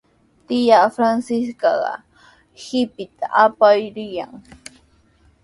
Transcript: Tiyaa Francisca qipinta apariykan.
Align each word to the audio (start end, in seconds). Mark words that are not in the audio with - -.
Tiyaa 0.45 0.87
Francisca 0.95 1.71
qipinta 2.63 3.25
apariykan. 3.43 4.31